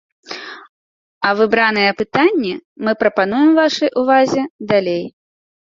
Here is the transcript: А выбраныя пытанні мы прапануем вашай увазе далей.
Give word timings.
А 1.29 1.33
выбраныя 1.41 1.91
пытанні 2.01 2.53
мы 2.89 2.97
прапануем 3.05 3.51
вашай 3.61 3.89
увазе 4.05 4.41
далей. 4.75 5.05